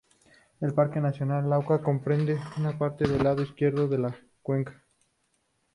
[0.61, 4.83] El Parque Nacional Lauca comprende una parte del lado izquierdo de la cuenca.